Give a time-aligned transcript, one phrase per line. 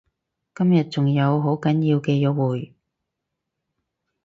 [0.55, 2.73] 今日仲有好緊要嘅約會